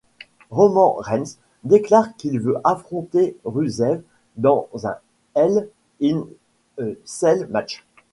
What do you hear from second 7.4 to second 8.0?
match.